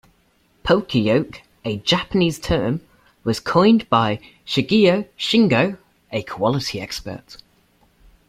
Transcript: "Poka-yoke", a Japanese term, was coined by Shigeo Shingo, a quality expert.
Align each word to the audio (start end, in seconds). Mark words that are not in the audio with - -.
"Poka-yoke", 0.63 1.43
a 1.63 1.77
Japanese 1.77 2.39
term, 2.39 2.81
was 3.23 3.39
coined 3.39 3.87
by 3.87 4.19
Shigeo 4.47 5.07
Shingo, 5.15 5.77
a 6.11 6.23
quality 6.23 6.81
expert. 6.81 7.37